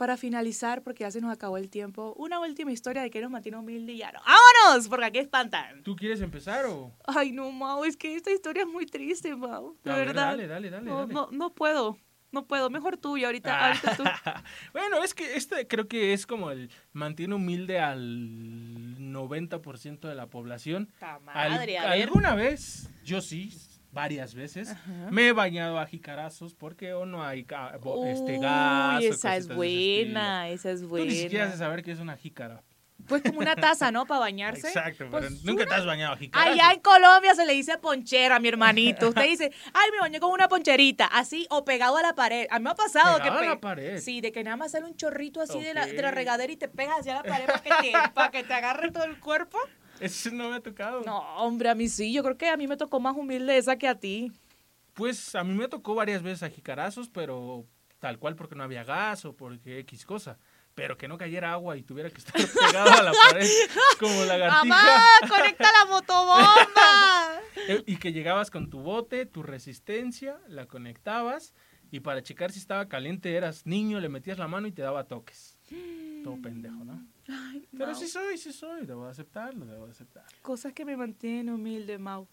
para 0.00 0.16
finalizar, 0.16 0.82
porque 0.82 1.04
ya 1.04 1.10
se 1.10 1.20
nos 1.20 1.30
acabó 1.30 1.58
el 1.58 1.68
tiempo, 1.68 2.14
una 2.16 2.40
última 2.40 2.72
historia 2.72 3.02
de 3.02 3.10
que 3.10 3.20
nos 3.20 3.30
mantiene 3.30 3.58
humilde 3.58 3.92
y 3.92 3.98
ya 3.98 4.10
no. 4.12 4.20
¡Vámonos! 4.24 4.88
Porque 4.88 5.04
aquí 5.04 5.18
espantan. 5.18 5.82
¿Tú 5.82 5.94
quieres 5.94 6.22
empezar 6.22 6.64
o...? 6.64 6.90
Ay, 7.06 7.32
no, 7.32 7.52
Mau, 7.52 7.84
es 7.84 7.98
que 7.98 8.14
esta 8.14 8.30
historia 8.32 8.62
es 8.62 8.68
muy 8.68 8.86
triste, 8.86 9.36
Mau. 9.36 9.76
De 9.84 9.92
ver, 9.92 10.06
verdad. 10.06 10.28
dale, 10.28 10.46
dale, 10.46 10.70
dale, 10.70 10.86
no, 10.88 11.00
dale. 11.00 11.12
no, 11.12 11.28
no 11.32 11.50
puedo. 11.50 11.98
No 12.32 12.46
puedo. 12.46 12.70
Mejor 12.70 12.96
tú 12.96 13.18
y 13.18 13.24
ahorita, 13.24 13.66
ahorita 13.66 13.96
tú. 13.98 14.04
bueno, 14.72 15.04
es 15.04 15.12
que 15.12 15.34
este 15.36 15.66
creo 15.66 15.86
que 15.86 16.14
es 16.14 16.26
como 16.26 16.50
el 16.50 16.70
mantiene 16.94 17.34
humilde 17.34 17.78
al 17.78 18.96
90% 18.98 20.08
de 20.08 20.14
la 20.14 20.28
población. 20.28 20.88
Ta 20.98 21.16
Al- 21.26 21.50
madre, 21.50 21.76
a 21.76 21.90
ver. 21.90 22.02
alguna 22.04 22.34
vez, 22.34 22.88
yo 23.04 23.20
sí, 23.20 23.52
varias 23.92 24.34
veces, 24.34 24.74
me 25.10 25.28
he 25.28 25.32
bañado 25.32 25.78
a 25.78 25.86
jicarazos 25.86 26.54
porque 26.54 26.92
o 26.94 27.06
no 27.06 27.24
hay 27.24 27.46
bo- 27.80 28.06
este 28.06 28.38
gas. 28.38 29.00
Uy, 29.00 29.06
esa 29.06 29.36
es 29.36 29.48
buena, 29.48 30.48
esa 30.48 30.70
es 30.70 30.82
estilo. 30.82 30.96
Tú 30.98 31.04
ni 31.04 31.10
siquiera 31.10 31.46
buena. 31.46 31.58
saber 31.58 31.82
qué 31.82 31.92
es 31.92 31.98
una 32.00 32.16
jícara. 32.16 32.62
Pues 33.08 33.22
como 33.22 33.38
una 33.40 33.56
taza, 33.56 33.90
¿no? 33.90 34.04
Para 34.04 34.20
bañarse. 34.20 34.68
Exacto, 34.68 35.06
Pues 35.10 35.24
pero 35.24 35.34
nunca 35.44 35.64
te 35.64 35.70
una- 35.70 35.76
has 35.78 35.86
bañado 35.86 36.16
jicarazo. 36.18 36.50
Allá 36.52 36.72
en 36.74 36.80
Colombia 36.80 37.34
se 37.34 37.46
le 37.46 37.54
dice 37.54 37.78
ponchera, 37.78 38.38
mi 38.38 38.48
hermanito. 38.48 39.08
Usted 39.08 39.24
dice, 39.24 39.50
ay, 39.72 39.90
me 39.90 39.98
bañé 40.00 40.20
con 40.20 40.30
una 40.30 40.48
poncherita, 40.48 41.06
así, 41.06 41.46
o 41.50 41.64
pegado 41.64 41.96
a 41.96 42.02
la 42.02 42.14
pared. 42.14 42.46
A 42.50 42.58
mí 42.58 42.64
me 42.64 42.70
ha 42.70 42.74
pasado 42.74 43.16
que... 43.16 43.22
Pegado 43.22 43.38
a 43.38 43.40
pe- 43.40 43.46
la 43.48 43.60
pared. 43.60 43.98
Sí, 44.00 44.20
de 44.20 44.30
que 44.32 44.44
nada 44.44 44.56
más 44.58 44.72
sale 44.72 44.84
un 44.84 44.94
chorrito 44.96 45.40
así 45.40 45.60
de, 45.60 45.72
la, 45.72 45.86
de 45.86 46.00
la 46.00 46.10
regadera 46.10 46.52
y 46.52 46.56
te 46.58 46.68
pegas 46.68 47.00
hacia 47.00 47.14
la 47.14 47.22
pared 47.22 47.46
para 47.46 47.60
que 47.62 47.70
te, 47.70 47.92
para 48.14 48.30
que 48.30 48.44
te 48.44 48.52
agarre 48.52 48.92
todo 48.92 49.04
el 49.04 49.18
cuerpo. 49.18 49.58
Eso 50.00 50.30
no 50.32 50.48
me 50.50 50.56
ha 50.56 50.60
tocado. 50.60 51.02
No, 51.04 51.18
hombre, 51.36 51.68
a 51.68 51.74
mí 51.74 51.88
sí. 51.88 52.12
Yo 52.12 52.22
creo 52.22 52.36
que 52.36 52.48
a 52.48 52.56
mí 52.56 52.66
me 52.66 52.76
tocó 52.76 53.00
más 53.00 53.16
humilde 53.16 53.56
esa 53.56 53.76
que 53.76 53.86
a 53.88 53.94
ti. 53.98 54.32
Pues 54.94 55.34
a 55.34 55.44
mí 55.44 55.54
me 55.54 55.68
tocó 55.68 55.94
varias 55.94 56.22
veces 56.22 56.42
a 56.42 56.50
jicarazos, 56.50 57.08
pero 57.08 57.64
tal 57.98 58.18
cual 58.18 58.34
porque 58.36 58.54
no 58.54 58.64
había 58.64 58.82
gas 58.84 59.24
o 59.24 59.34
porque 59.36 59.78
X 59.80 60.04
cosa. 60.04 60.38
Pero 60.74 60.96
que 60.96 61.08
no 61.08 61.18
cayera 61.18 61.52
agua 61.52 61.76
y 61.76 61.82
tuviera 61.82 62.10
que 62.10 62.18
estar 62.18 62.34
pegado 62.66 62.90
a 62.90 63.02
la 63.02 63.12
pared 63.12 63.46
como 63.98 64.24
lagartija. 64.24 64.64
¡Mamá, 64.64 65.04
conecta 65.28 65.68
la 65.72 65.90
motobomba! 65.90 66.46
Eh, 67.68 67.82
Y 67.86 67.96
que 67.96 68.12
llegabas 68.12 68.50
con 68.50 68.70
tu 68.70 68.80
bote, 68.80 69.26
tu 69.26 69.42
resistencia, 69.42 70.38
la 70.48 70.66
conectabas 70.66 71.52
y 71.90 72.00
para 72.00 72.22
checar 72.22 72.52
si 72.52 72.58
estaba 72.60 72.88
caliente 72.88 73.34
eras 73.34 73.66
niño, 73.66 73.98
le 74.00 74.08
metías 74.08 74.38
la 74.38 74.46
mano 74.48 74.66
y 74.68 74.72
te 74.72 74.82
daba 74.82 75.04
toques. 75.04 75.58
Todo 76.22 76.40
pendejo, 76.40 76.84
¿no? 76.84 77.04
Ay, 77.30 77.66
Pero 77.72 77.86
Mau. 77.92 77.94
sí 77.94 78.08
soy, 78.08 78.36
sí 78.38 78.52
soy, 78.52 78.86
debo 78.86 79.04
de 79.04 79.10
aceptarlo, 79.10 79.64
debo 79.66 79.86
de 79.86 79.92
aceptar. 79.92 80.24
Cosas 80.42 80.72
que 80.72 80.84
me 80.84 80.96
mantienen 80.96 81.50
humilde, 81.50 81.98
Mau. 81.98 82.26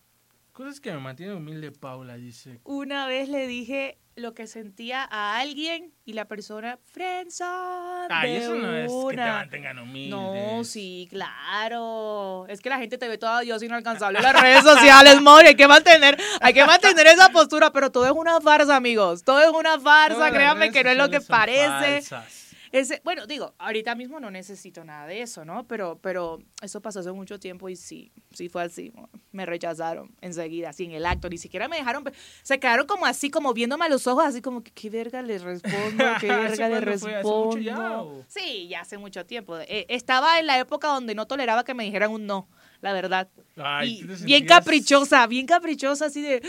Cosas 0.54 0.80
que 0.80 0.92
me 0.92 0.98
mantienen 0.98 1.36
humilde, 1.38 1.72
Paula, 1.72 2.16
dice. 2.16 2.60
Una 2.64 3.06
vez 3.06 3.30
le 3.30 3.46
dije 3.46 4.00
lo 4.16 4.34
que 4.34 4.48
sentía 4.48 5.04
a 5.04 5.38
alguien 5.38 5.94
y 6.04 6.14
la 6.14 6.26
persona 6.26 6.80
friendzone 6.92 8.08
Ay, 8.10 8.32
de 8.32 8.38
eso 8.40 8.56
no 8.56 8.74
es 8.76 8.88
que 8.88 8.88
te 8.88 8.94
una. 9.22 9.34
mantengan 9.34 9.78
humildes. 9.78 10.10
No, 10.20 10.64
sí, 10.64 11.08
claro. 11.12 12.48
Es 12.48 12.60
que 12.62 12.70
la 12.70 12.80
gente 12.80 12.98
te 12.98 13.08
ve 13.08 13.20
toda 13.20 13.42
Dios 13.42 13.62
inalcanzable 13.62 14.18
en 14.18 14.24
las 14.24 14.42
redes 14.42 14.64
sociales, 14.64 15.22
Mori. 15.22 15.50
Hay 15.50 15.56
que 15.56 15.68
mantener, 15.68 16.18
hay 16.42 16.54
que 16.54 16.66
mantener 16.66 17.06
esa 17.06 17.30
postura, 17.30 17.72
pero 17.72 17.92
todo 17.92 18.06
es 18.08 18.12
una 18.12 18.42
farsa, 18.42 18.76
amigos. 18.76 19.24
Todo 19.24 19.40
es 19.42 19.50
una 19.52 19.80
farsa, 19.80 20.16
Todas 20.16 20.32
las 20.32 20.38
créanme 20.40 20.60
redes 20.62 20.74
que 20.74 20.84
no 20.84 20.90
es 20.90 20.98
lo 20.98 21.10
que 21.10 21.20
sociales 21.22 21.66
son 21.66 21.78
parece. 21.78 22.10
falsas. 22.10 22.47
Ese, 22.72 23.02
bueno, 23.04 23.26
digo, 23.28 23.54
ahorita 23.58 23.96
mismo 23.96 24.20
no 24.20 24.32
necesito 24.32 24.84
nada 24.84 25.08
de 25.08 25.22
eso, 25.22 25.46
¿no? 25.46 25.68
Pero, 25.68 26.00
pero 26.02 26.40
eso 26.62 26.82
pasó 26.82 27.00
hace 27.00 27.12
mucho 27.12 27.40
tiempo 27.40 27.70
y 27.70 27.76
sí, 27.76 28.12
sí 28.32 28.50
fue 28.50 28.64
así. 28.64 28.92
Me 29.32 29.46
rechazaron 29.46 30.16
enseguida, 30.22 30.70
así 30.70 30.86
en 30.86 30.92
el 30.92 31.06
acto. 31.06 31.30
Ni 31.30 31.38
siquiera 31.38 31.68
me 31.68 31.78
dejaron. 31.78 32.04
Se 32.44 32.60
quedaron 32.60 32.88
como 32.88 33.06
así, 33.06 33.30
como 33.30 33.54
viéndome 33.54 33.86
a 33.86 33.90
los 33.90 34.08
ojos, 34.08 34.26
así 34.26 34.42
como 34.42 34.64
que, 34.64 34.72
¿qué 34.72 34.90
verga 34.90 35.22
les 35.22 35.42
respondo? 35.42 36.04
¿Qué 36.20 36.28
¿Eso 36.28 36.40
verga 36.40 36.56
fue? 36.56 36.66
¿Hace 36.66 36.80
respondo? 36.82 37.46
mucho 37.46 37.60
ya, 37.60 38.02
o? 38.02 38.24
Sí, 38.28 38.68
ya 38.68 38.82
hace 38.82 38.98
mucho 38.98 39.26
tiempo. 39.26 39.58
Eh, 39.58 39.86
estaba 39.90 40.40
en 40.40 40.48
la 40.48 40.60
época 40.60 40.88
donde 40.88 41.16
no 41.16 41.28
toleraba 41.28 41.64
que 41.64 41.74
me 41.74 41.84
dijeran 41.84 42.12
un 42.12 42.26
no, 42.26 42.48
la 42.82 42.94
verdad. 42.94 43.28
Ay, 43.58 44.02
y 44.02 44.26
bien 44.26 44.46
caprichosa, 44.46 45.26
bien 45.26 45.48
caprichosa, 45.48 46.06
así 46.06 46.22
de, 46.22 46.42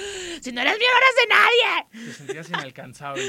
si 0.43 0.53
no 0.53 0.61
eres 0.61 0.79
mío, 0.79 0.89
no 0.93 0.99
eres 0.99 1.17
de 1.17 1.27
nadie. 1.29 2.07
Te 2.07 2.13
sentías 2.13 2.49
inalcanzable. 2.49 3.23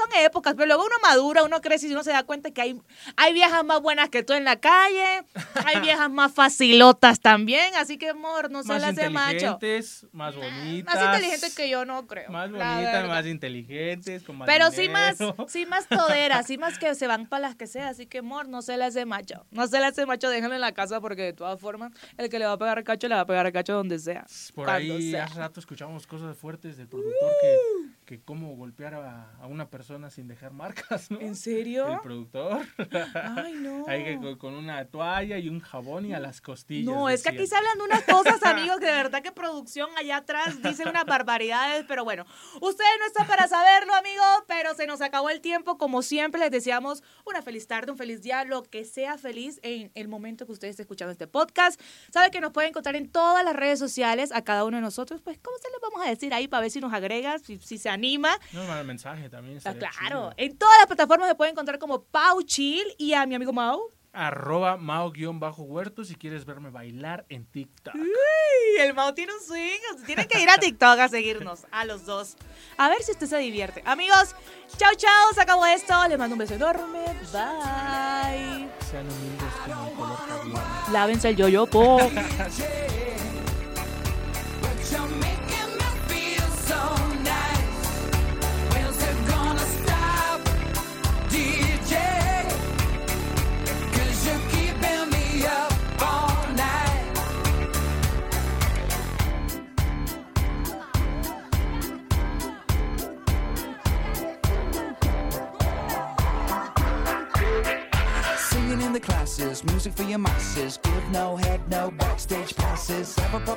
Son 0.00 0.08
épocas, 0.18 0.54
pero 0.54 0.66
luego 0.66 0.84
uno 0.84 0.94
madura, 1.02 1.42
uno 1.42 1.60
crece 1.60 1.88
y 1.88 1.92
uno 1.92 2.02
se 2.02 2.10
da 2.10 2.22
cuenta 2.22 2.50
que 2.52 2.60
hay, 2.62 2.80
hay 3.16 3.32
viejas 3.32 3.64
más 3.64 3.80
buenas 3.80 4.08
que 4.08 4.22
tú 4.22 4.32
en 4.32 4.44
la 4.44 4.56
calle, 4.56 5.24
hay 5.66 5.80
viejas 5.82 6.10
más 6.10 6.32
facilotas 6.32 7.20
también, 7.20 7.74
así 7.76 7.98
que 7.98 8.10
amor, 8.10 8.50
no 8.50 8.62
se 8.62 8.68
más 8.68 8.80
las 8.80 8.96
de 8.96 9.10
macho. 9.10 9.34
inteligentes, 9.34 10.06
más 10.12 10.34
bonitas. 10.36 10.94
Más 10.94 11.04
inteligentes 11.04 11.54
que 11.54 11.68
yo 11.68 11.84
no 11.84 12.06
creo. 12.06 12.30
Más 12.30 12.50
bonitas, 12.50 13.08
más 13.08 13.26
inteligentes, 13.26 14.22
con 14.22 14.36
más 14.38 14.46
Pero 14.46 14.70
sí 14.70 14.88
más, 14.88 15.18
sí 15.48 15.66
más 15.66 15.86
toderas, 15.88 16.46
sí 16.46 16.56
más 16.56 16.78
que 16.78 16.94
se 16.94 17.06
van 17.06 17.26
para 17.26 17.48
las 17.48 17.56
que 17.56 17.66
sea, 17.66 17.88
así 17.88 18.06
que 18.06 18.18
amor, 18.18 18.48
no 18.48 18.62
se 18.62 18.76
las 18.76 18.94
de 18.94 19.04
macho. 19.06 19.46
No 19.50 19.66
se 19.66 19.80
las 19.80 19.96
de 19.96 20.06
macho, 20.06 20.28
déjenlo 20.28 20.54
en 20.54 20.60
la 20.60 20.72
casa 20.72 21.00
porque 21.00 21.22
de 21.22 21.32
todas 21.32 21.60
formas, 21.60 21.89
el 22.16 22.28
que 22.28 22.38
le 22.38 22.46
va 22.46 22.52
a 22.52 22.58
pegar 22.58 22.82
cacho, 22.84 23.08
le 23.08 23.14
va 23.14 23.22
a 23.22 23.26
pegar 23.26 23.52
cacho 23.52 23.74
donde 23.74 23.98
sea. 23.98 24.26
Por 24.54 24.68
ahí 24.68 25.10
sea. 25.10 25.24
hace 25.24 25.38
rato 25.38 25.60
escuchamos 25.60 26.06
cosas 26.06 26.36
fuertes 26.36 26.76
del 26.76 26.88
productor 26.88 27.32
que, 27.40 27.56
que 28.04 28.20
cómo 28.22 28.54
golpear 28.56 28.94
a, 28.94 29.32
a 29.40 29.46
una 29.46 29.68
persona 29.68 30.10
sin 30.10 30.28
dejar 30.28 30.52
marcas, 30.52 31.10
¿no? 31.10 31.20
¿En 31.20 31.34
serio? 31.34 31.92
El 31.92 32.00
productor. 32.00 32.66
Ay, 33.14 33.54
no. 33.54 33.84
Ahí 33.88 34.04
que 34.04 34.16
con, 34.16 34.36
con 34.36 34.54
una 34.54 34.84
toalla 34.86 35.38
y 35.38 35.48
un 35.48 35.60
jabón 35.60 36.06
y 36.06 36.14
a 36.14 36.20
las 36.20 36.40
costillas. 36.40 36.92
No, 36.92 37.08
es 37.08 37.22
que 37.22 37.30
aquí 37.30 37.46
se 37.46 37.56
hablan 37.56 37.78
de 37.78 37.84
unas 37.84 38.02
cosas, 38.02 38.42
amigos, 38.44 38.78
que 38.80 38.89
verdad 39.10 39.22
que 39.22 39.32
producción 39.32 39.90
allá 39.96 40.18
atrás 40.18 40.62
dice 40.62 40.88
unas 40.88 41.04
barbaridades, 41.04 41.84
pero 41.88 42.04
bueno, 42.04 42.24
ustedes 42.60 42.90
no 42.98 43.06
están 43.06 43.26
para 43.26 43.48
saberlo, 43.48 43.94
amigos, 43.94 44.26
pero 44.46 44.74
se 44.74 44.86
nos 44.86 45.00
acabó 45.00 45.30
el 45.30 45.40
tiempo. 45.40 45.78
Como 45.78 46.02
siempre, 46.02 46.40
les 46.40 46.50
deseamos 46.50 47.02
una 47.26 47.42
feliz 47.42 47.66
tarde, 47.66 47.90
un 47.90 47.98
feliz 47.98 48.22
día, 48.22 48.44
lo 48.44 48.62
que 48.62 48.84
sea 48.84 49.18
feliz 49.18 49.58
en 49.62 49.90
el 49.94 50.08
momento 50.08 50.46
que 50.46 50.52
ustedes 50.52 50.72
estén 50.72 50.84
escuchando 50.84 51.12
este 51.12 51.26
podcast. 51.26 51.80
Sabe 52.12 52.30
que 52.30 52.40
nos 52.40 52.52
pueden 52.52 52.70
encontrar 52.70 52.96
en 52.96 53.10
todas 53.10 53.44
las 53.44 53.56
redes 53.56 53.78
sociales, 53.78 54.30
a 54.32 54.42
cada 54.42 54.64
uno 54.64 54.76
de 54.76 54.82
nosotros, 54.82 55.20
pues, 55.22 55.38
¿cómo 55.42 55.56
se 55.58 55.68
les 55.70 55.80
vamos 55.80 56.06
a 56.06 56.10
decir 56.10 56.32
ahí 56.32 56.46
para 56.46 56.62
ver 56.62 56.70
si 56.70 56.80
nos 56.80 56.92
agrega, 56.92 57.38
si, 57.38 57.58
si 57.58 57.78
se 57.78 57.88
anima? 57.88 58.38
No, 58.52 58.78
el 58.78 58.86
mensaje 58.86 59.28
también. 59.28 59.58
Ah, 59.64 59.74
claro, 59.74 60.30
chido. 60.30 60.34
en 60.36 60.56
todas 60.56 60.78
las 60.78 60.86
plataformas 60.86 61.28
se 61.28 61.34
pueden 61.34 61.52
encontrar 61.52 61.78
como 61.78 62.02
Pau 62.04 62.42
Chill 62.42 62.94
y 62.98 63.12
a 63.14 63.26
mi 63.26 63.34
amigo 63.34 63.52
Mau. 63.52 63.80
Arroba 64.12 64.76
Mao-Huerto 64.76 66.04
si 66.04 66.16
quieres 66.16 66.44
verme 66.44 66.70
bailar 66.70 67.26
en 67.28 67.46
TikTok. 67.46 67.94
Uy, 67.94 68.80
el 68.80 68.92
Mau 68.94 69.14
tiene 69.14 69.32
un 69.32 69.40
swing. 69.40 70.04
Tienen 70.04 70.26
que 70.26 70.40
ir 70.40 70.50
a 70.50 70.58
TikTok 70.58 70.98
a 70.98 71.08
seguirnos, 71.08 71.66
a 71.70 71.84
los 71.84 72.06
dos. 72.06 72.36
A 72.76 72.88
ver 72.88 73.02
si 73.02 73.12
usted 73.12 73.26
se 73.26 73.38
divierte. 73.38 73.82
Amigos, 73.86 74.34
chao, 74.76 74.94
chao. 74.96 75.32
Se 75.34 75.42
acabó 75.42 75.64
esto. 75.66 75.94
Les 76.08 76.18
mando 76.18 76.34
un 76.34 76.40
beso 76.40 76.54
enorme. 76.54 77.04
Bye. 77.32 78.68
Sean 78.90 79.06
humildes 79.06 79.54
como 79.64 79.86
el 79.88 79.94
color. 79.94 80.62
Lávense 80.92 81.28
el 81.28 81.36
yoyopo. 81.36 82.00